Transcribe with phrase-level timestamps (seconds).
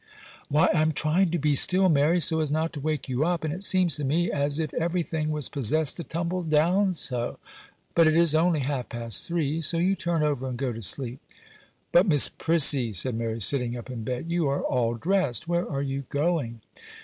[0.49, 3.43] 'Why I am trying to be still, Mary, so as not to wake you up,
[3.43, 7.37] and it seems to me as if everything was possessed to tumble down so.
[7.93, 11.19] But it is only half past three, so you turn over and go to sleep.'
[11.91, 15.83] 'But, Miss Prissy,' said Mary, sitting up in bed, 'you are all dressed; where are
[15.83, 16.61] you going?